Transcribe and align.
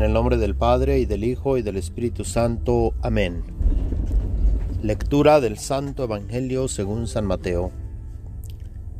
En 0.00 0.06
el 0.06 0.14
nombre 0.14 0.38
del 0.38 0.54
Padre 0.54 0.98
y 0.98 1.04
del 1.04 1.24
Hijo 1.24 1.58
y 1.58 1.62
del 1.62 1.76
Espíritu 1.76 2.24
Santo. 2.24 2.94
Amén. 3.02 3.42
Lectura 4.82 5.40
del 5.40 5.58
Santo 5.58 6.04
Evangelio 6.04 6.68
según 6.68 7.06
San 7.06 7.26
Mateo. 7.26 7.70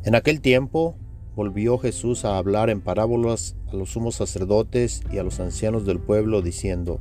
En 0.03 0.13
aquel 0.13 0.41
tiempo 0.41 0.95
volvió 1.35 1.79
Jesús 1.79 2.23
a 2.23 2.37
hablar 2.37 2.69
en 2.69 2.81
parábolas 2.81 3.55
a 3.71 3.75
los 3.75 3.89
sumos 3.89 4.13
sacerdotes 4.13 5.01
y 5.11 5.17
a 5.17 5.23
los 5.23 5.39
ancianos 5.39 5.87
del 5.87 5.97
pueblo, 5.99 6.43
diciendo, 6.43 6.99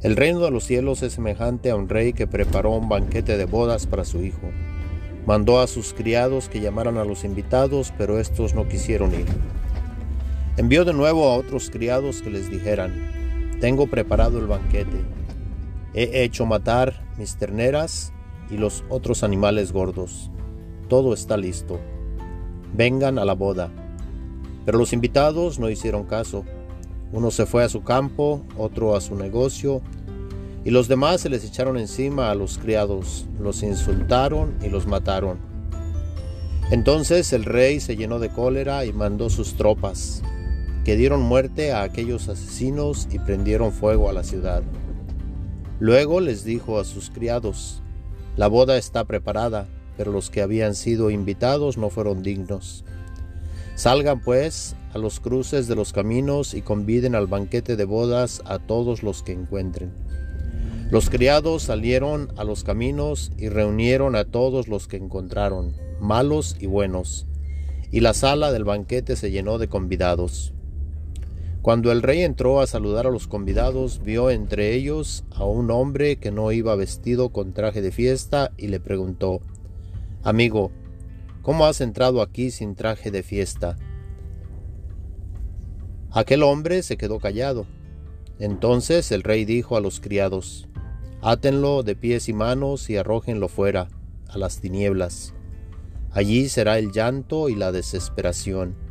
El 0.00 0.16
reino 0.16 0.40
de 0.40 0.50
los 0.50 0.64
cielos 0.64 1.02
es 1.02 1.12
semejante 1.12 1.68
a 1.68 1.76
un 1.76 1.90
rey 1.90 2.14
que 2.14 2.26
preparó 2.26 2.70
un 2.70 2.88
banquete 2.88 3.36
de 3.36 3.44
bodas 3.44 3.86
para 3.86 4.06
su 4.06 4.24
hijo. 4.24 4.48
Mandó 5.26 5.60
a 5.60 5.66
sus 5.66 5.92
criados 5.92 6.48
que 6.48 6.62
llamaran 6.62 6.96
a 6.96 7.04
los 7.04 7.24
invitados, 7.24 7.92
pero 7.98 8.18
estos 8.18 8.54
no 8.54 8.66
quisieron 8.66 9.12
ir. 9.12 9.26
Envió 10.58 10.84
de 10.84 10.92
nuevo 10.92 11.28
a 11.28 11.36
otros 11.36 11.70
criados 11.70 12.20
que 12.20 12.30
les 12.30 12.50
dijeran, 12.50 12.92
Tengo 13.60 13.86
preparado 13.86 14.40
el 14.40 14.48
banquete, 14.48 15.04
he 15.94 16.24
hecho 16.24 16.46
matar 16.46 17.06
mis 17.16 17.36
terneras 17.36 18.12
y 18.50 18.56
los 18.56 18.82
otros 18.88 19.22
animales 19.22 19.70
gordos. 19.70 20.32
Todo 20.88 21.14
está 21.14 21.36
listo. 21.36 21.78
Vengan 22.74 23.20
a 23.20 23.24
la 23.24 23.34
boda. 23.34 23.70
Pero 24.66 24.78
los 24.78 24.92
invitados 24.92 25.60
no 25.60 25.70
hicieron 25.70 26.02
caso. 26.02 26.44
Uno 27.12 27.30
se 27.30 27.46
fue 27.46 27.62
a 27.62 27.68
su 27.68 27.84
campo, 27.84 28.44
otro 28.56 28.96
a 28.96 29.00
su 29.00 29.14
negocio, 29.14 29.80
y 30.64 30.70
los 30.70 30.88
demás 30.88 31.20
se 31.20 31.30
les 31.30 31.44
echaron 31.44 31.78
encima 31.78 32.32
a 32.32 32.34
los 32.34 32.58
criados, 32.58 33.26
los 33.40 33.62
insultaron 33.62 34.56
y 34.60 34.70
los 34.70 34.88
mataron. 34.88 35.38
Entonces 36.72 37.32
el 37.32 37.44
rey 37.44 37.78
se 37.78 37.94
llenó 37.94 38.18
de 38.18 38.30
cólera 38.30 38.84
y 38.84 38.92
mandó 38.92 39.30
sus 39.30 39.54
tropas 39.54 40.20
que 40.88 40.96
dieron 40.96 41.20
muerte 41.20 41.70
a 41.72 41.82
aquellos 41.82 42.30
asesinos 42.30 43.08
y 43.12 43.18
prendieron 43.18 43.72
fuego 43.72 44.08
a 44.08 44.14
la 44.14 44.24
ciudad. 44.24 44.62
Luego 45.80 46.18
les 46.18 46.44
dijo 46.44 46.80
a 46.80 46.84
sus 46.86 47.10
criados, 47.10 47.82
La 48.38 48.46
boda 48.46 48.78
está 48.78 49.04
preparada, 49.04 49.68
pero 49.98 50.12
los 50.12 50.30
que 50.30 50.40
habían 50.40 50.74
sido 50.74 51.10
invitados 51.10 51.76
no 51.76 51.90
fueron 51.90 52.22
dignos. 52.22 52.86
Salgan 53.74 54.22
pues 54.22 54.76
a 54.94 54.96
los 54.96 55.20
cruces 55.20 55.68
de 55.68 55.74
los 55.74 55.92
caminos 55.92 56.54
y 56.54 56.62
conviden 56.62 57.14
al 57.14 57.26
banquete 57.26 57.76
de 57.76 57.84
bodas 57.84 58.40
a 58.46 58.58
todos 58.58 59.02
los 59.02 59.22
que 59.22 59.32
encuentren. 59.32 59.92
Los 60.90 61.10
criados 61.10 61.64
salieron 61.64 62.32
a 62.38 62.44
los 62.44 62.64
caminos 62.64 63.30
y 63.36 63.50
reunieron 63.50 64.16
a 64.16 64.24
todos 64.24 64.68
los 64.68 64.88
que 64.88 64.96
encontraron, 64.96 65.74
malos 66.00 66.56
y 66.58 66.64
buenos, 66.64 67.26
y 67.92 68.00
la 68.00 68.14
sala 68.14 68.52
del 68.52 68.64
banquete 68.64 69.16
se 69.16 69.30
llenó 69.30 69.58
de 69.58 69.68
convidados. 69.68 70.54
Cuando 71.68 71.92
el 71.92 72.00
rey 72.00 72.22
entró 72.22 72.62
a 72.62 72.66
saludar 72.66 73.06
a 73.06 73.10
los 73.10 73.28
convidados, 73.28 74.02
vio 74.02 74.30
entre 74.30 74.72
ellos 74.72 75.26
a 75.32 75.44
un 75.44 75.70
hombre 75.70 76.16
que 76.16 76.30
no 76.30 76.50
iba 76.50 76.74
vestido 76.76 77.28
con 77.28 77.52
traje 77.52 77.82
de 77.82 77.92
fiesta 77.92 78.52
y 78.56 78.68
le 78.68 78.80
preguntó, 78.80 79.42
Amigo, 80.22 80.70
¿cómo 81.42 81.66
has 81.66 81.82
entrado 81.82 82.22
aquí 82.22 82.50
sin 82.50 82.74
traje 82.74 83.10
de 83.10 83.22
fiesta? 83.22 83.76
Aquel 86.10 86.42
hombre 86.42 86.82
se 86.82 86.96
quedó 86.96 87.20
callado. 87.20 87.66
Entonces 88.38 89.12
el 89.12 89.22
rey 89.22 89.44
dijo 89.44 89.76
a 89.76 89.82
los 89.82 90.00
criados, 90.00 90.68
Átenlo 91.20 91.82
de 91.82 91.96
pies 91.96 92.30
y 92.30 92.32
manos 92.32 92.88
y 92.88 92.96
arrójenlo 92.96 93.48
fuera, 93.48 93.88
a 94.30 94.38
las 94.38 94.62
tinieblas. 94.62 95.34
Allí 96.12 96.48
será 96.48 96.78
el 96.78 96.92
llanto 96.92 97.50
y 97.50 97.56
la 97.56 97.72
desesperación 97.72 98.87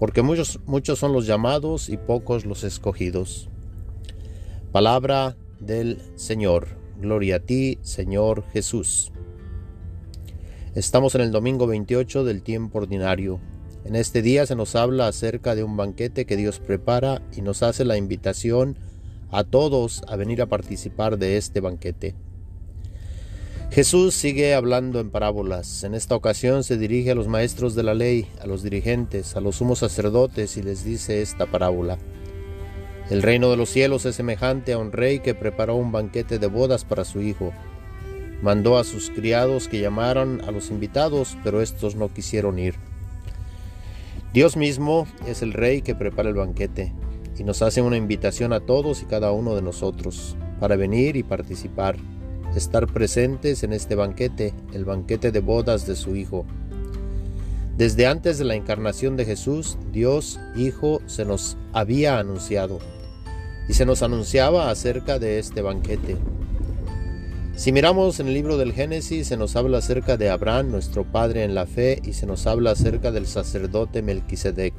porque 0.00 0.22
muchos, 0.22 0.60
muchos 0.64 0.98
son 0.98 1.12
los 1.12 1.26
llamados 1.26 1.90
y 1.90 1.98
pocos 1.98 2.46
los 2.46 2.64
escogidos. 2.64 3.50
Palabra 4.72 5.36
del 5.60 6.00
Señor. 6.16 6.68
Gloria 6.98 7.36
a 7.36 7.40
ti, 7.40 7.78
Señor 7.82 8.44
Jesús. 8.50 9.12
Estamos 10.74 11.14
en 11.14 11.20
el 11.20 11.32
domingo 11.32 11.66
28 11.66 12.24
del 12.24 12.42
tiempo 12.42 12.78
ordinario. 12.78 13.40
En 13.84 13.94
este 13.94 14.22
día 14.22 14.46
se 14.46 14.56
nos 14.56 14.74
habla 14.74 15.06
acerca 15.06 15.54
de 15.54 15.64
un 15.64 15.76
banquete 15.76 16.24
que 16.24 16.36
Dios 16.36 16.60
prepara 16.60 17.20
y 17.36 17.42
nos 17.42 17.62
hace 17.62 17.84
la 17.84 17.98
invitación 17.98 18.78
a 19.30 19.44
todos 19.44 20.02
a 20.08 20.16
venir 20.16 20.40
a 20.40 20.46
participar 20.46 21.18
de 21.18 21.36
este 21.36 21.60
banquete. 21.60 22.14
Jesús 23.70 24.14
sigue 24.14 24.54
hablando 24.54 24.98
en 24.98 25.10
parábolas. 25.10 25.84
En 25.84 25.94
esta 25.94 26.16
ocasión 26.16 26.64
se 26.64 26.76
dirige 26.76 27.12
a 27.12 27.14
los 27.14 27.28
maestros 27.28 27.76
de 27.76 27.84
la 27.84 27.94
ley, 27.94 28.26
a 28.40 28.46
los 28.48 28.64
dirigentes, 28.64 29.36
a 29.36 29.40
los 29.40 29.56
sumos 29.56 29.78
sacerdotes 29.78 30.56
y 30.56 30.62
les 30.64 30.84
dice 30.84 31.22
esta 31.22 31.46
parábola. 31.46 31.96
El 33.10 33.22
reino 33.22 33.48
de 33.48 33.56
los 33.56 33.68
cielos 33.68 34.06
es 34.06 34.16
semejante 34.16 34.72
a 34.72 34.78
un 34.78 34.90
rey 34.90 35.20
que 35.20 35.36
preparó 35.36 35.76
un 35.76 35.92
banquete 35.92 36.40
de 36.40 36.48
bodas 36.48 36.84
para 36.84 37.04
su 37.04 37.20
hijo. 37.20 37.52
Mandó 38.42 38.76
a 38.76 38.82
sus 38.82 39.08
criados 39.08 39.68
que 39.68 39.80
llamaran 39.80 40.40
a 40.48 40.50
los 40.50 40.70
invitados, 40.70 41.38
pero 41.44 41.62
estos 41.62 41.94
no 41.94 42.12
quisieron 42.12 42.58
ir. 42.58 42.74
Dios 44.32 44.56
mismo 44.56 45.06
es 45.28 45.42
el 45.42 45.52
rey 45.52 45.82
que 45.82 45.94
prepara 45.94 46.28
el 46.28 46.34
banquete 46.34 46.92
y 47.38 47.44
nos 47.44 47.62
hace 47.62 47.82
una 47.82 47.96
invitación 47.96 48.52
a 48.52 48.58
todos 48.58 49.00
y 49.02 49.04
cada 49.04 49.30
uno 49.30 49.54
de 49.54 49.62
nosotros 49.62 50.36
para 50.58 50.74
venir 50.74 51.14
y 51.14 51.22
participar 51.22 51.94
estar 52.56 52.86
presentes 52.86 53.62
en 53.62 53.72
este 53.72 53.94
banquete, 53.94 54.54
el 54.72 54.84
banquete 54.84 55.30
de 55.30 55.40
bodas 55.40 55.86
de 55.86 55.96
su 55.96 56.16
Hijo. 56.16 56.44
Desde 57.76 58.06
antes 58.06 58.38
de 58.38 58.44
la 58.44 58.56
encarnación 58.56 59.16
de 59.16 59.24
Jesús, 59.24 59.78
Dios 59.92 60.38
Hijo 60.56 61.00
se 61.06 61.24
nos 61.24 61.56
había 61.72 62.18
anunciado 62.18 62.78
y 63.68 63.74
se 63.74 63.86
nos 63.86 64.02
anunciaba 64.02 64.70
acerca 64.70 65.18
de 65.18 65.38
este 65.38 65.62
banquete. 65.62 66.16
Si 67.54 67.72
miramos 67.72 68.20
en 68.20 68.28
el 68.28 68.34
libro 68.34 68.56
del 68.56 68.72
Génesis, 68.72 69.28
se 69.28 69.36
nos 69.36 69.54
habla 69.54 69.78
acerca 69.78 70.16
de 70.16 70.30
Abraham, 70.30 70.70
nuestro 70.70 71.04
padre 71.04 71.44
en 71.44 71.54
la 71.54 71.66
fe, 71.66 72.00
y 72.04 72.14
se 72.14 72.26
nos 72.26 72.46
habla 72.46 72.70
acerca 72.70 73.12
del 73.12 73.26
sacerdote 73.26 74.02
Melquisedec. 74.02 74.72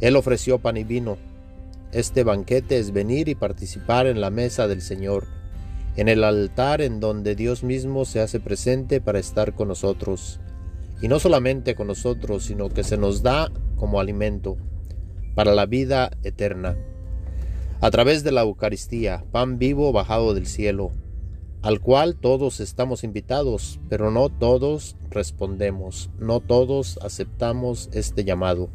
Él 0.00 0.16
ofreció 0.16 0.58
pan 0.58 0.76
y 0.78 0.84
vino. 0.84 1.18
Este 1.92 2.24
banquete 2.24 2.78
es 2.78 2.92
venir 2.92 3.28
y 3.28 3.34
participar 3.34 4.06
en 4.06 4.20
la 4.20 4.30
mesa 4.30 4.66
del 4.66 4.80
Señor 4.80 5.26
en 5.96 6.08
el 6.08 6.24
altar 6.24 6.80
en 6.80 7.00
donde 7.00 7.36
Dios 7.36 7.62
mismo 7.62 8.04
se 8.04 8.20
hace 8.20 8.40
presente 8.40 9.00
para 9.00 9.18
estar 9.18 9.54
con 9.54 9.68
nosotros. 9.68 10.40
Y 11.00 11.08
no 11.08 11.18
solamente 11.18 11.74
con 11.74 11.86
nosotros, 11.86 12.44
sino 12.44 12.68
que 12.68 12.82
se 12.82 12.96
nos 12.96 13.22
da 13.22 13.50
como 13.76 14.00
alimento 14.00 14.56
para 15.34 15.54
la 15.54 15.66
vida 15.66 16.10
eterna. 16.22 16.76
A 17.80 17.90
través 17.90 18.24
de 18.24 18.32
la 18.32 18.42
Eucaristía, 18.42 19.24
pan 19.30 19.58
vivo 19.58 19.92
bajado 19.92 20.34
del 20.34 20.46
cielo, 20.46 20.92
al 21.62 21.80
cual 21.80 22.16
todos 22.16 22.60
estamos 22.60 23.04
invitados, 23.04 23.80
pero 23.88 24.10
no 24.10 24.28
todos 24.30 24.96
respondemos, 25.10 26.10
no 26.18 26.40
todos 26.40 26.98
aceptamos 27.02 27.90
este 27.92 28.24
llamado. 28.24 28.68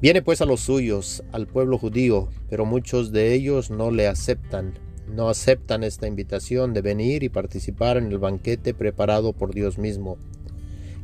Viene 0.00 0.22
pues 0.22 0.40
a 0.40 0.46
los 0.46 0.60
suyos, 0.60 1.22
al 1.32 1.46
pueblo 1.46 1.76
judío, 1.76 2.28
pero 2.48 2.64
muchos 2.64 3.12
de 3.12 3.34
ellos 3.34 3.70
no 3.70 3.90
le 3.90 4.06
aceptan 4.06 4.74
no 5.14 5.28
aceptan 5.28 5.82
esta 5.82 6.06
invitación 6.06 6.72
de 6.72 6.82
venir 6.82 7.22
y 7.22 7.28
participar 7.28 7.96
en 7.96 8.06
el 8.06 8.18
banquete 8.18 8.74
preparado 8.74 9.32
por 9.32 9.52
Dios 9.52 9.78
mismo, 9.78 10.18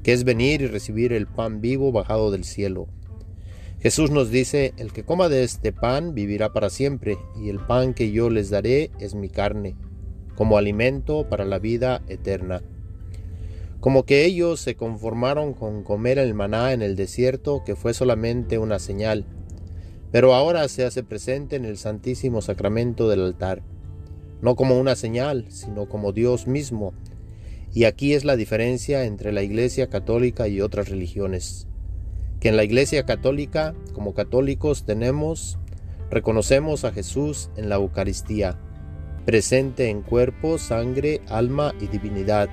que 0.02 0.12
es 0.12 0.24
venir 0.24 0.62
y 0.62 0.66
recibir 0.66 1.12
el 1.12 1.26
pan 1.26 1.60
vivo 1.60 1.92
bajado 1.92 2.30
del 2.30 2.44
cielo. 2.44 2.86
Jesús 3.80 4.10
nos 4.10 4.30
dice, 4.30 4.72
el 4.78 4.92
que 4.92 5.04
coma 5.04 5.28
de 5.28 5.44
este 5.44 5.72
pan 5.72 6.14
vivirá 6.14 6.52
para 6.52 6.70
siempre, 6.70 7.18
y 7.40 7.48
el 7.50 7.58
pan 7.58 7.94
que 7.94 8.10
yo 8.10 8.30
les 8.30 8.50
daré 8.50 8.90
es 8.98 9.14
mi 9.14 9.28
carne, 9.28 9.76
como 10.34 10.58
alimento 10.58 11.28
para 11.28 11.44
la 11.44 11.58
vida 11.58 12.02
eterna. 12.08 12.62
Como 13.80 14.04
que 14.04 14.24
ellos 14.24 14.60
se 14.60 14.74
conformaron 14.74 15.52
con 15.52 15.82
comer 15.82 16.18
el 16.18 16.34
maná 16.34 16.72
en 16.72 16.82
el 16.82 16.96
desierto, 16.96 17.62
que 17.64 17.76
fue 17.76 17.92
solamente 17.94 18.58
una 18.58 18.78
señal, 18.78 19.26
pero 20.10 20.34
ahora 20.34 20.66
se 20.68 20.84
hace 20.84 21.02
presente 21.02 21.56
en 21.56 21.64
el 21.64 21.76
Santísimo 21.76 22.40
Sacramento 22.40 23.08
del 23.08 23.22
altar 23.22 23.62
no 24.42 24.56
como 24.56 24.78
una 24.78 24.96
señal, 24.96 25.46
sino 25.48 25.88
como 25.88 26.12
Dios 26.12 26.46
mismo. 26.46 26.92
Y 27.72 27.84
aquí 27.84 28.14
es 28.14 28.24
la 28.24 28.36
diferencia 28.36 29.04
entre 29.04 29.32
la 29.32 29.42
Iglesia 29.42 29.88
católica 29.88 30.48
y 30.48 30.60
otras 30.60 30.88
religiones. 30.88 31.66
Que 32.40 32.48
en 32.48 32.56
la 32.56 32.64
Iglesia 32.64 33.04
católica, 33.04 33.74
como 33.92 34.14
católicos, 34.14 34.84
tenemos, 34.84 35.58
reconocemos 36.10 36.84
a 36.84 36.92
Jesús 36.92 37.50
en 37.56 37.68
la 37.68 37.76
Eucaristía, 37.76 38.58
presente 39.24 39.90
en 39.90 40.02
cuerpo, 40.02 40.58
sangre, 40.58 41.20
alma 41.28 41.74
y 41.80 41.88
divinidad. 41.88 42.48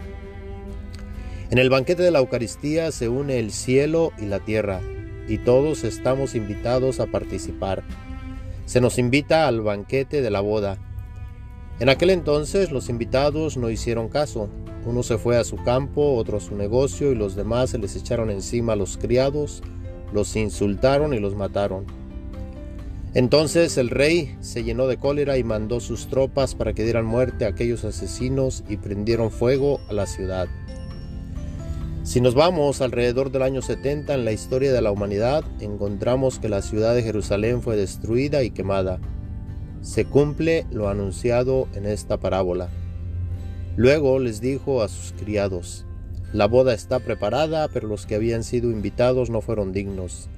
En 1.52 1.58
el 1.58 1.70
banquete 1.70 2.02
de 2.02 2.12
la 2.12 2.20
Eucaristía 2.20 2.92
se 2.92 3.10
une 3.10 3.38
el 3.38 3.52
cielo 3.52 4.12
y 4.18 4.26
la 4.26 4.40
tierra, 4.40 4.82
y 5.28 5.38
todos 5.38 5.84
estamos 5.84 6.34
invitados 6.36 7.00
a 7.00 7.06
participar. 7.06 7.84
Se 8.66 8.82
nos 8.82 8.98
invita 8.98 9.48
al 9.48 9.62
banquete 9.62 10.22
de 10.22 10.32
la 10.32 10.40
boda, 10.40 10.78
en 11.80 11.90
aquel 11.90 12.12
entonces 12.12 12.72
los 12.72 12.90
invitados 12.90 13.58
no 13.58 13.70
hicieron 13.70 14.10
caso. 14.10 14.50
Uno 14.86 15.04
se 15.04 15.18
fue 15.18 15.38
a 15.38 15.44
su 15.44 15.58
campo, 15.58 16.16
otro 16.16 16.38
a 16.38 16.42
su 16.42 16.56
negocio 16.56 17.12
y 17.12 17.16
los 17.16 17.36
demás 17.36 17.72
se 17.72 17.78
les 17.78 17.96
echaron 17.96 18.30
encima 18.30 18.74
a 18.74 18.76
los 18.76 18.98
criados, 18.98 19.64
los 20.14 20.36
insultaron 20.36 21.14
y 21.14 21.20
los 21.20 21.36
mataron. 21.36 21.86
Entonces 23.16 23.78
el 23.78 23.90
rey 23.90 24.36
se 24.40 24.64
llenó 24.64 24.88
de 24.88 24.98
cólera 24.98 25.38
y 25.38 25.44
mandó 25.44 25.80
sus 25.80 26.08
tropas 26.08 26.56
para 26.56 26.74
que 26.74 26.84
dieran 26.84 27.06
muerte 27.06 27.46
a 27.46 27.50
aquellos 27.50 27.86
asesinos 27.86 28.64
y 28.68 28.78
prendieron 28.78 29.30
fuego 29.30 29.80
a 29.90 29.94
la 29.94 30.08
ciudad. 30.08 30.48
Si 32.04 32.20
nos 32.20 32.36
vamos 32.36 32.82
alrededor 32.82 33.32
del 33.32 33.44
año 33.44 33.62
70 33.62 34.14
en 34.14 34.26
la 34.26 34.32
historia 34.34 34.74
de 34.74 34.82
la 34.82 34.92
humanidad, 34.92 35.44
encontramos 35.62 36.38
que 36.38 36.50
la 36.50 36.62
ciudad 36.62 36.96
de 36.96 37.04
Jerusalén 37.04 37.62
fue 37.62 37.78
destruida 37.78 38.44
y 38.44 38.50
quemada. 38.50 39.00
Se 39.84 40.06
cumple 40.06 40.66
lo 40.72 40.88
anunciado 40.88 41.68
en 41.76 41.86
esta 41.86 42.18
parábola. 42.18 42.70
Luego 43.76 44.18
les 44.18 44.40
dijo 44.40 44.82
a 44.82 44.88
sus 44.88 45.12
criados, 45.12 45.86
La 46.32 46.48
boda 46.48 46.74
está 46.74 47.00
preparada, 47.00 47.68
pero 47.68 47.90
los 47.90 48.06
que 48.06 48.16
habían 48.16 48.46
sido 48.46 48.72
invitados 48.72 49.30
no 49.30 49.42
fueron 49.42 49.74
dignos. 49.74 50.30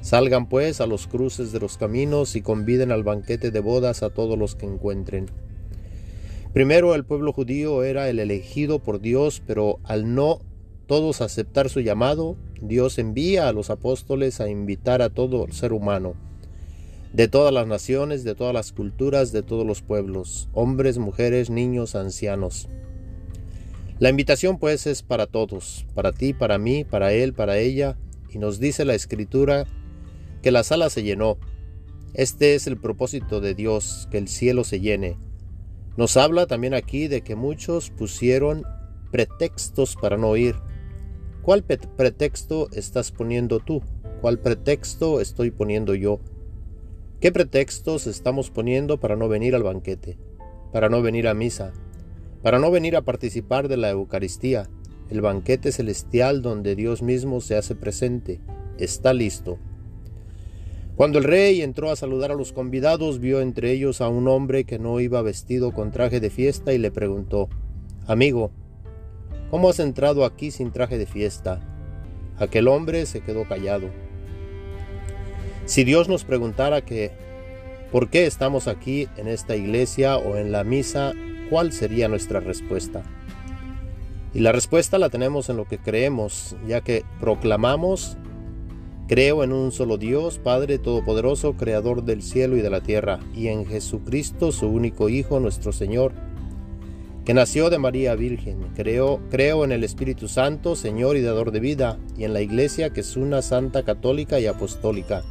Salgan 0.00 0.48
pues 0.48 0.80
a 0.80 0.88
los 0.88 1.06
cruces 1.06 1.52
de 1.52 1.60
los 1.60 1.78
caminos 1.78 2.34
y 2.34 2.42
conviden 2.42 2.90
al 2.90 3.04
banquete 3.04 3.52
de 3.52 3.60
bodas 3.60 4.02
a 4.02 4.10
todos 4.10 4.36
los 4.36 4.56
que 4.56 4.66
encuentren. 4.66 5.26
Primero 6.52 6.96
el 6.96 7.04
pueblo 7.04 7.32
judío 7.32 7.84
era 7.84 8.08
el 8.08 8.18
elegido 8.18 8.80
por 8.80 9.00
Dios, 9.00 9.40
pero 9.46 9.78
al 9.84 10.16
no 10.16 10.40
todos 10.88 11.20
aceptar 11.20 11.68
su 11.68 11.78
llamado, 11.78 12.36
Dios 12.60 12.98
envía 12.98 13.46
a 13.46 13.52
los 13.52 13.70
apóstoles 13.70 14.40
a 14.40 14.50
invitar 14.50 15.00
a 15.00 15.10
todo 15.10 15.44
el 15.44 15.52
ser 15.52 15.72
humano, 15.72 16.14
de 17.12 17.28
todas 17.28 17.52
las 17.52 17.66
naciones, 17.66 18.24
de 18.24 18.34
todas 18.34 18.54
las 18.54 18.72
culturas, 18.72 19.32
de 19.32 19.42
todos 19.42 19.66
los 19.66 19.82
pueblos, 19.82 20.48
hombres, 20.52 20.98
mujeres, 20.98 21.50
niños, 21.50 21.94
ancianos. 21.94 22.68
La 23.98 24.10
invitación 24.10 24.58
pues 24.58 24.86
es 24.86 25.02
para 25.02 25.26
todos, 25.26 25.86
para 25.94 26.12
ti, 26.12 26.32
para 26.32 26.58
mí, 26.58 26.84
para 26.84 27.12
él, 27.12 27.34
para 27.34 27.58
ella, 27.58 27.98
y 28.30 28.38
nos 28.38 28.60
dice 28.60 28.84
la 28.84 28.94
escritura 28.94 29.66
que 30.42 30.50
la 30.50 30.62
sala 30.62 30.88
se 30.88 31.02
llenó. 31.02 31.36
Este 32.14 32.54
es 32.54 32.66
el 32.66 32.78
propósito 32.78 33.40
de 33.40 33.54
Dios, 33.54 34.08
que 34.10 34.18
el 34.18 34.28
cielo 34.28 34.64
se 34.64 34.80
llene. 34.80 35.18
Nos 35.96 36.16
habla 36.16 36.46
también 36.46 36.74
aquí 36.74 37.08
de 37.08 37.22
que 37.22 37.34
muchos 37.34 37.90
pusieron 37.90 38.64
pretextos 39.10 39.96
para 39.96 40.16
no 40.16 40.36
ir. 40.36 40.56
¿Cuál 41.42 41.62
pretexto 41.64 42.68
estás 42.72 43.10
poniendo 43.10 43.58
tú? 43.60 43.82
¿Cuál 44.20 44.38
pretexto 44.38 45.20
estoy 45.20 45.50
poniendo 45.50 45.94
yo? 45.94 46.20
¿Qué 47.20 47.32
pretextos 47.32 48.06
estamos 48.06 48.48
poniendo 48.48 48.98
para 48.98 49.14
no 49.14 49.28
venir 49.28 49.54
al 49.54 49.62
banquete? 49.62 50.16
Para 50.72 50.88
no 50.88 51.02
venir 51.02 51.28
a 51.28 51.34
misa? 51.34 51.74
Para 52.42 52.58
no 52.58 52.70
venir 52.70 52.96
a 52.96 53.02
participar 53.02 53.68
de 53.68 53.76
la 53.76 53.90
Eucaristía, 53.90 54.70
el 55.10 55.20
banquete 55.20 55.70
celestial 55.70 56.40
donde 56.40 56.74
Dios 56.74 57.02
mismo 57.02 57.42
se 57.42 57.56
hace 57.56 57.74
presente? 57.74 58.40
Está 58.78 59.12
listo. 59.12 59.58
Cuando 60.96 61.18
el 61.18 61.24
rey 61.24 61.60
entró 61.60 61.90
a 61.90 61.96
saludar 61.96 62.30
a 62.30 62.36
los 62.36 62.54
convidados, 62.54 63.18
vio 63.18 63.42
entre 63.42 63.70
ellos 63.70 64.00
a 64.00 64.08
un 64.08 64.26
hombre 64.26 64.64
que 64.64 64.78
no 64.78 64.98
iba 64.98 65.20
vestido 65.20 65.72
con 65.74 65.90
traje 65.90 66.20
de 66.20 66.30
fiesta 66.30 66.72
y 66.72 66.78
le 66.78 66.90
preguntó, 66.90 67.50
Amigo, 68.06 68.50
¿cómo 69.50 69.68
has 69.68 69.78
entrado 69.78 70.24
aquí 70.24 70.50
sin 70.50 70.72
traje 70.72 70.96
de 70.96 71.04
fiesta? 71.04 71.60
Aquel 72.38 72.66
hombre 72.66 73.04
se 73.04 73.20
quedó 73.20 73.46
callado. 73.46 73.90
Si 75.70 75.84
Dios 75.84 76.08
nos 76.08 76.24
preguntara 76.24 76.80
que, 76.80 77.12
¿por 77.92 78.10
qué 78.10 78.26
estamos 78.26 78.66
aquí 78.66 79.06
en 79.16 79.28
esta 79.28 79.54
iglesia 79.54 80.16
o 80.16 80.36
en 80.36 80.50
la 80.50 80.64
misa? 80.64 81.12
¿Cuál 81.48 81.72
sería 81.72 82.08
nuestra 82.08 82.40
respuesta? 82.40 83.04
Y 84.34 84.40
la 84.40 84.50
respuesta 84.50 84.98
la 84.98 85.10
tenemos 85.10 85.48
en 85.48 85.56
lo 85.56 85.68
que 85.68 85.78
creemos, 85.78 86.56
ya 86.66 86.80
que 86.80 87.04
proclamamos 87.20 88.16
Creo 89.06 89.44
en 89.44 89.52
un 89.52 89.70
solo 89.70 89.96
Dios, 89.96 90.40
Padre 90.40 90.78
Todopoderoso, 90.78 91.52
Creador 91.52 92.02
del 92.02 92.22
cielo 92.22 92.56
y 92.56 92.62
de 92.62 92.70
la 92.70 92.80
tierra, 92.80 93.20
y 93.32 93.46
en 93.46 93.64
Jesucristo, 93.64 94.50
su 94.50 94.66
único 94.66 95.08
Hijo, 95.08 95.38
nuestro 95.38 95.70
Señor, 95.70 96.10
que 97.24 97.32
nació 97.32 97.70
de 97.70 97.78
María 97.78 98.16
Virgen. 98.16 98.58
Creo, 98.74 99.20
creo 99.30 99.62
en 99.62 99.70
el 99.70 99.84
Espíritu 99.84 100.26
Santo, 100.26 100.74
Señor 100.74 101.16
y 101.16 101.22
dador 101.22 101.52
de 101.52 101.60
vida, 101.60 101.96
y 102.18 102.24
en 102.24 102.32
la 102.32 102.40
Iglesia, 102.40 102.90
que 102.90 103.02
es 103.02 103.16
una 103.16 103.40
santa 103.40 103.84
católica 103.84 104.40
y 104.40 104.46
apostólica. 104.48 105.22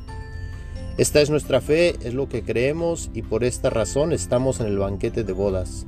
Esta 1.00 1.22
es 1.22 1.30
nuestra 1.30 1.62
fe, 1.62 1.96
es 2.04 2.14
lo 2.14 2.28
que 2.28 2.44
creemos, 2.44 3.10
y 3.14 3.22
por 3.22 3.46
esta 3.46 3.70
razón 3.70 4.12
estamos 4.12 4.60
en 4.60 4.66
el 4.66 4.78
banquete 4.78 5.24
de 5.24 5.32
bodas. 5.32 5.88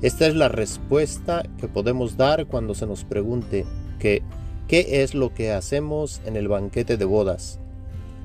Esta 0.00 0.26
es 0.26 0.34
la 0.34 0.48
respuesta 0.48 1.42
que 1.58 1.68
podemos 1.68 2.16
dar 2.16 2.46
cuando 2.46 2.74
se 2.74 2.86
nos 2.86 3.04
pregunte 3.04 3.66
que 3.98 4.22
qué 4.66 5.02
es 5.02 5.14
lo 5.14 5.34
que 5.34 5.52
hacemos 5.52 6.22
en 6.24 6.36
el 6.36 6.48
banquete 6.48 6.96
de 6.96 7.04
bodas. 7.04 7.60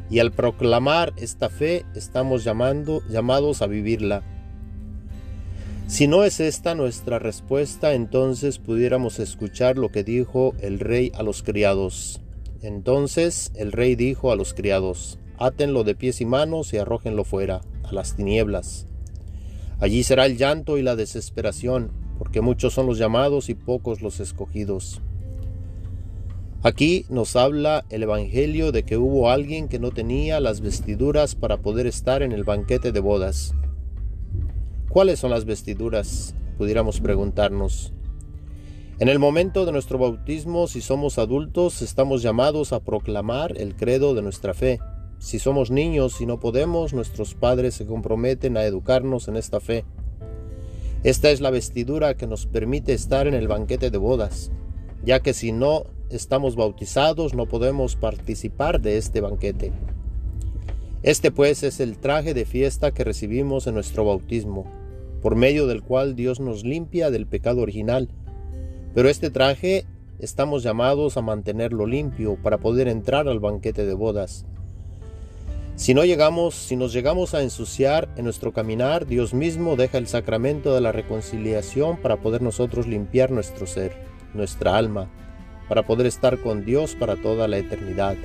Y 0.09 0.19
al 0.19 0.31
proclamar 0.31 1.11
esta 1.17 1.49
fe 1.49 1.83
estamos 1.95 2.45
llamando, 2.45 3.01
llamados 3.09 3.61
a 3.61 3.67
vivirla. 3.67 4.23
Si 5.87 6.07
no 6.07 6.23
es 6.23 6.39
esta 6.39 6.75
nuestra 6.75 7.19
respuesta, 7.19 7.93
entonces 7.93 8.57
pudiéramos 8.57 9.19
escuchar 9.19 9.77
lo 9.77 9.91
que 9.91 10.05
dijo 10.05 10.53
el 10.61 10.79
rey 10.79 11.11
a 11.13 11.23
los 11.23 11.43
criados. 11.43 12.21
Entonces 12.61 13.51
el 13.53 13.73
rey 13.73 13.95
dijo 13.95 14.31
a 14.31 14.37
los 14.37 14.53
criados, 14.53 15.19
átenlo 15.37 15.83
de 15.83 15.95
pies 15.95 16.21
y 16.21 16.25
manos 16.25 16.73
y 16.73 16.77
arrójenlo 16.77 17.23
fuera, 17.23 17.61
a 17.83 17.93
las 17.93 18.15
tinieblas. 18.15 18.87
Allí 19.79 20.03
será 20.03 20.25
el 20.25 20.37
llanto 20.37 20.77
y 20.77 20.83
la 20.83 20.95
desesperación, 20.95 21.91
porque 22.17 22.41
muchos 22.41 22.73
son 22.73 22.87
los 22.87 22.97
llamados 22.97 23.49
y 23.49 23.55
pocos 23.55 24.01
los 24.01 24.19
escogidos. 24.19 25.01
Aquí 26.63 27.05
nos 27.09 27.35
habla 27.35 27.85
el 27.89 28.03
Evangelio 28.03 28.71
de 28.71 28.83
que 28.83 28.97
hubo 28.97 29.29
alguien 29.29 29.67
que 29.67 29.77
no 29.77 29.91
tenía 29.91 30.39
las 30.39 30.61
vestiduras 30.61 31.35
para 31.35 31.57
poder 31.57 31.85
estar 31.85 32.23
en 32.23 32.31
el 32.31 32.43
banquete 32.43 32.91
de 32.91 32.99
bodas. 32.99 33.53
¿Cuáles 34.89 35.19
son 35.19 35.29
las 35.29 35.45
vestiduras? 35.45 36.33
Pudiéramos 36.57 37.01
preguntarnos. 37.01 37.93
En 38.97 39.09
el 39.09 39.19
momento 39.19 39.65
de 39.65 39.73
nuestro 39.73 39.99
bautismo, 39.99 40.67
si 40.67 40.79
somos 40.79 41.19
adultos, 41.19 41.81
estamos 41.81 42.21
llamados 42.21 42.71
a 42.71 42.79
proclamar 42.79 43.57
el 43.57 43.75
credo 43.75 44.15
de 44.15 44.21
nuestra 44.21 44.53
fe. 44.53 44.79
Si 45.25 45.39
somos 45.39 45.71
niños 45.71 46.21
y 46.21 46.27
no 46.27 46.39
podemos, 46.39 46.93
nuestros 46.93 47.33
padres 47.33 47.73
se 47.73 47.87
comprometen 47.87 48.57
a 48.57 48.63
educarnos 48.63 49.27
en 49.27 49.37
esta 49.37 49.59
fe. 49.59 49.83
Esta 51.03 51.31
es 51.31 51.41
la 51.41 51.49
vestidura 51.49 52.15
que 52.15 52.27
nos 52.27 52.45
permite 52.45 52.93
estar 52.93 53.25
en 53.25 53.33
el 53.33 53.47
banquete 53.47 53.89
de 53.89 53.97
bodas, 53.97 54.51
ya 55.03 55.21
que 55.21 55.33
si 55.33 55.51
no 55.51 55.85
estamos 56.11 56.55
bautizados 56.55 57.33
no 57.33 57.47
podemos 57.47 57.95
participar 57.95 58.81
de 58.81 58.99
este 58.99 59.19
banquete. 59.19 59.71
Este 61.01 61.31
pues 61.31 61.63
es 61.63 61.79
el 61.79 61.97
traje 61.97 62.35
de 62.35 62.45
fiesta 62.45 62.91
que 62.91 63.03
recibimos 63.03 63.65
en 63.65 63.73
nuestro 63.73 64.05
bautismo, 64.05 64.67
por 65.23 65.35
medio 65.35 65.65
del 65.65 65.81
cual 65.81 66.15
Dios 66.15 66.39
nos 66.39 66.63
limpia 66.63 67.09
del 67.09 67.25
pecado 67.25 67.61
original. 67.61 68.09
Pero 68.93 69.09
este 69.09 69.31
traje 69.31 69.87
estamos 70.19 70.61
llamados 70.61 71.17
a 71.17 71.23
mantenerlo 71.23 71.87
limpio 71.87 72.37
para 72.43 72.59
poder 72.59 72.87
entrar 72.87 73.27
al 73.27 73.39
banquete 73.39 73.87
de 73.87 73.95
bodas. 73.95 74.45
Si 75.75 75.93
no 75.93 76.05
llegamos, 76.05 76.55
si 76.55 76.77
nos 76.77 76.93
llegamos 76.93 77.33
a 77.33 77.41
ensuciar 77.41 78.07
en 78.15 78.23
nuestro 78.23 78.53
caminar, 78.53 79.05
Dios 79.05 79.33
mismo 79.33 79.75
deja 79.75 79.97
el 79.97 80.07
sacramento 80.07 80.73
de 80.73 80.79
la 80.79 80.93
reconciliación 80.93 81.97
para 81.97 82.15
poder 82.15 82.41
nosotros 82.41 82.87
limpiar 82.87 83.29
nuestro 83.29 83.67
ser, 83.67 83.93
nuestra 84.33 84.77
alma, 84.77 85.11
para 85.67 85.85
poder 85.85 86.07
estar 86.07 86.41
con 86.41 86.63
Dios 86.63 86.95
para 86.95 87.17
toda 87.17 87.49
la 87.49 87.57
eternidad, 87.57 88.15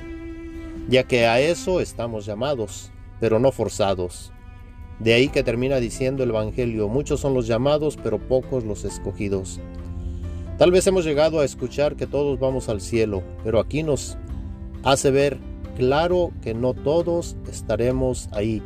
ya 0.87 1.03
que 1.03 1.27
a 1.27 1.41
eso 1.41 1.81
estamos 1.81 2.25
llamados, 2.25 2.89
pero 3.19 3.37
no 3.37 3.51
forzados. 3.51 4.31
De 4.99 5.13
ahí 5.13 5.27
que 5.27 5.43
termina 5.43 5.81
diciendo 5.81 6.23
el 6.23 6.29
Evangelio, 6.29 6.87
muchos 6.87 7.19
son 7.19 7.33
los 7.33 7.47
llamados, 7.47 7.97
pero 8.01 8.17
pocos 8.17 8.63
los 8.63 8.85
escogidos. 8.85 9.59
Tal 10.57 10.71
vez 10.71 10.87
hemos 10.87 11.03
llegado 11.03 11.41
a 11.41 11.45
escuchar 11.45 11.97
que 11.97 12.07
todos 12.07 12.39
vamos 12.39 12.69
al 12.69 12.79
cielo, 12.79 13.23
pero 13.43 13.59
aquí 13.59 13.83
nos 13.83 14.17
hace 14.83 15.11
ver 15.11 15.50
claro 15.71 16.31
que 16.41 16.53
no 16.53 16.73
todos 16.73 17.35
estaremos 17.49 18.29
ahí. 18.31 18.61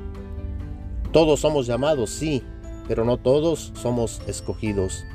Todos 1.11 1.39
somos 1.39 1.67
llamados, 1.67 2.09
sí, 2.09 2.43
pero 2.87 3.05
no 3.05 3.17
todos 3.17 3.71
somos 3.75 4.21
escogidos. 4.27 5.05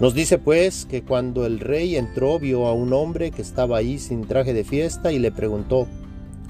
Nos 0.00 0.14
dice 0.14 0.38
pues 0.38 0.84
que 0.84 1.02
cuando 1.02 1.46
el 1.46 1.58
rey 1.58 1.96
entró 1.96 2.38
vio 2.38 2.66
a 2.66 2.74
un 2.74 2.92
hombre 2.92 3.30
que 3.30 3.40
estaba 3.40 3.78
ahí 3.78 3.98
sin 3.98 4.26
traje 4.26 4.52
de 4.52 4.62
fiesta 4.62 5.10
y 5.10 5.18
le 5.18 5.32
preguntó, 5.32 5.86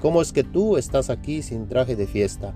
¿cómo 0.00 0.20
es 0.20 0.32
que 0.32 0.42
tú 0.42 0.76
estás 0.76 1.10
aquí 1.10 1.42
sin 1.42 1.68
traje 1.68 1.94
de 1.94 2.08
fiesta? 2.08 2.54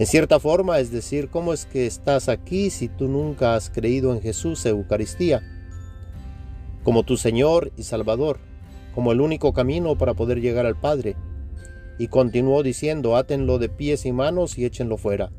En 0.00 0.06
cierta 0.06 0.40
forma, 0.40 0.80
es 0.80 0.90
decir, 0.90 1.28
¿cómo 1.28 1.52
es 1.52 1.66
que 1.66 1.86
estás 1.86 2.28
aquí 2.28 2.70
si 2.70 2.88
tú 2.88 3.06
nunca 3.06 3.54
has 3.54 3.70
creído 3.70 4.12
en 4.12 4.20
Jesús 4.20 4.66
Eucaristía? 4.66 5.42
Como 6.82 7.04
tu 7.04 7.16
Señor 7.16 7.70
y 7.76 7.82
Salvador, 7.82 8.40
como 8.94 9.12
el 9.12 9.20
único 9.20 9.52
camino 9.52 9.96
para 9.96 10.14
poder 10.14 10.40
llegar 10.40 10.66
al 10.66 10.78
Padre. 10.78 11.16
Y 11.98 12.08
continuó 12.08 12.62
diciendo, 12.62 13.16
átenlo 13.16 13.58
de 13.58 13.68
pies 13.68 14.06
y 14.06 14.12
manos 14.12 14.58
y 14.58 14.64
échenlo 14.64 14.96
fuera 14.96 15.30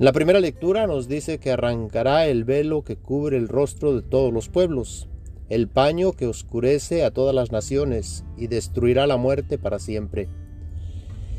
la 0.00 0.12
primera 0.12 0.40
lectura 0.40 0.86
nos 0.86 1.08
dice 1.08 1.38
que 1.38 1.50
arrancará 1.50 2.26
el 2.26 2.44
velo 2.44 2.84
que 2.84 2.96
cubre 2.96 3.36
el 3.36 3.48
rostro 3.48 3.94
de 3.94 4.00
todos 4.00 4.32
los 4.32 4.48
pueblos, 4.48 5.10
el 5.50 5.68
paño 5.68 6.12
que 6.12 6.26
oscurece 6.26 7.04
a 7.04 7.10
todas 7.10 7.34
las 7.34 7.52
naciones 7.52 8.24
y 8.38 8.46
destruirá 8.46 9.06
la 9.06 9.18
muerte 9.18 9.58
para 9.58 9.78
siempre. 9.78 10.30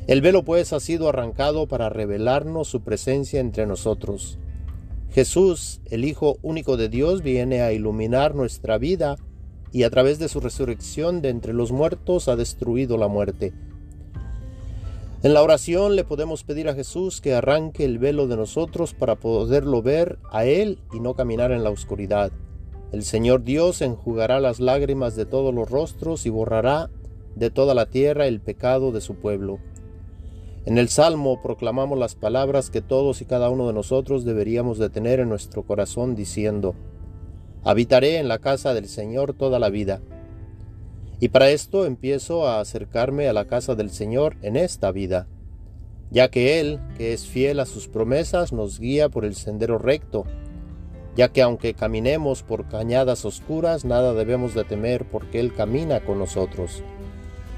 El 0.06 0.22
velo 0.22 0.44
pues 0.44 0.74
ha 0.74 0.80
sido 0.80 1.10
arrancado 1.10 1.68
para 1.68 1.90
revelarnos 1.90 2.68
su 2.68 2.84
presencia 2.84 3.40
entre 3.40 3.66
nosotros. 3.66 4.38
Jesús, 5.10 5.82
el 5.90 6.06
Hijo 6.06 6.38
único 6.44 6.78
de 6.78 6.88
Dios, 6.88 7.24
viene 7.24 7.64
a 7.64 7.74
iluminar 7.74 8.36
nuestra 8.36 8.78
vida 8.78 9.16
y 9.72 9.84
a 9.84 9.90
través 9.90 10.20
de 10.20 10.28
su 10.28 10.40
resurrección 10.40 11.22
de 11.22 11.30
entre 11.30 11.54
los 11.54 11.72
muertos 11.72 12.28
ha 12.28 12.36
destruido 12.36 12.98
la 12.98 13.08
muerte. 13.08 13.54
En 15.24 15.36
la 15.36 15.44
oración 15.44 15.96
le 15.96 16.04
podemos 16.04 16.44
pedir 16.44 16.68
a 16.68 16.74
Jesús 16.74 17.22
que 17.22 17.36
arranque 17.36 17.86
el 17.86 18.00
velo 18.00 18.28
de 18.28 18.38
nosotros 18.38 18.96
para 18.96 19.16
poderlo 19.18 19.84
ver 19.84 20.18
a 20.32 20.46
Él 20.46 20.80
y 20.92 21.00
no 21.00 21.14
caminar 21.14 21.52
en 21.52 21.64
la 21.64 21.70
oscuridad. 21.70 22.32
El 22.92 23.04
Señor 23.04 23.44
Dios 23.44 23.82
enjugará 23.82 24.40
las 24.40 24.60
lágrimas 24.60 25.16
de 25.16 25.26
todos 25.26 25.54
los 25.54 25.70
rostros 25.70 26.26
y 26.26 26.30
borrará 26.30 26.90
de 27.36 27.52
toda 27.52 27.74
la 27.74 27.86
tierra 27.86 28.26
el 28.26 28.42
pecado 28.42 28.92
de 28.92 29.00
su 29.00 29.16
pueblo. 29.16 29.60
En 30.66 30.78
el 30.78 30.90
Salmo 30.90 31.42
proclamamos 31.42 31.98
las 31.98 32.16
palabras 32.16 32.70
que 32.70 32.82
todos 32.82 33.22
y 33.22 33.26
cada 33.26 33.50
uno 33.50 33.68
de 33.68 33.74
nosotros 33.74 34.26
deberíamos 34.26 34.78
de 34.78 34.90
tener 34.90 35.20
en 35.20 35.30
nuestro 35.30 35.64
corazón 35.64 36.16
diciendo, 36.16 36.76
Habitaré 37.64 38.18
en 38.18 38.28
la 38.28 38.40
casa 38.40 38.74
del 38.74 38.88
Señor 38.88 39.34
toda 39.34 39.60
la 39.60 39.70
vida 39.70 40.02
y 41.20 41.30
para 41.30 41.52
esto 41.52 41.86
empiezo 41.86 42.48
a 42.48 42.60
acercarme 42.60 43.28
a 43.28 43.34
la 43.34 43.46
casa 43.46 43.76
del 43.76 43.92
Señor 43.92 44.36
en 44.42 44.56
esta 44.56 44.92
vida, 44.92 45.28
ya 46.10 46.32
que 46.32 46.60
Él, 46.60 46.80
que 46.98 47.14
es 47.14 47.28
fiel 47.28 47.60
a 47.60 47.68
sus 47.68 47.88
promesas, 47.88 48.52
nos 48.52 48.80
guía 48.80 49.08
por 49.08 49.24
el 49.24 49.36
sendero 49.36 49.78
recto, 49.78 50.26
ya 51.16 51.32
que 51.32 51.44
aunque 51.44 51.76
caminemos 51.76 52.42
por 52.42 52.68
cañadas 52.68 53.24
oscuras, 53.24 53.86
nada 53.86 54.16
debemos 54.16 54.56
de 54.56 54.64
temer 54.64 55.06
porque 55.06 55.40
Él 55.40 55.54
camina 55.54 56.00
con 56.00 56.18
nosotros. 56.18 56.82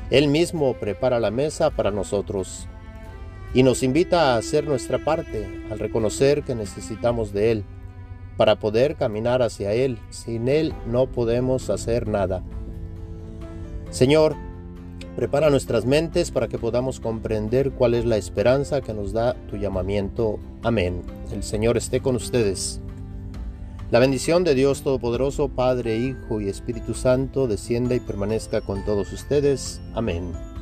Él 0.09 0.27
mismo 0.27 0.73
prepara 0.73 1.21
la 1.21 1.31
mesa 1.31 1.69
para 1.69 1.91
nosotros 1.91 2.67
y 3.53 3.63
nos 3.63 3.81
invita 3.81 4.33
a 4.33 4.37
hacer 4.37 4.65
nuestra 4.65 5.05
parte 5.05 5.47
al 5.71 5.79
reconocer 5.79 6.43
que 6.43 6.53
necesitamos 6.53 7.31
de 7.31 7.51
Él 7.51 7.65
para 8.37 8.59
poder 8.59 8.95
caminar 8.95 9.41
hacia 9.41 9.73
Él. 9.73 9.99
Sin 10.09 10.47
Él 10.47 10.73
no 10.87 11.07
podemos 11.07 11.69
hacer 11.69 12.07
nada. 12.07 12.43
Señor, 13.89 14.35
prepara 15.15 15.49
nuestras 15.49 15.85
mentes 15.85 16.31
para 16.31 16.47
que 16.47 16.57
podamos 16.57 16.99
comprender 16.99 17.71
cuál 17.71 17.93
es 17.93 18.05
la 18.05 18.17
esperanza 18.17 18.81
que 18.81 18.93
nos 18.93 19.13
da 19.13 19.35
tu 19.49 19.57
llamamiento. 19.57 20.39
Amén. 20.63 21.01
El 21.31 21.43
Señor 21.43 21.77
esté 21.77 22.01
con 22.01 22.15
ustedes. 22.15 22.81
La 23.91 23.99
bendición 23.99 24.43
de 24.43 24.55
Dios 24.55 24.81
Todopoderoso, 24.81 25.49
Padre, 25.49 25.97
Hijo 25.97 26.41
y 26.41 26.49
Espíritu 26.49 26.95
Santo, 26.95 27.47
descienda 27.47 27.93
y 27.93 27.99
permanezca 27.99 28.61
con 28.61 28.83
todos 28.83 29.13
ustedes. 29.13 29.81
Amén. 29.93 30.52